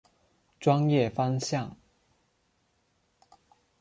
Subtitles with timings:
[0.59, 1.77] 专业方向。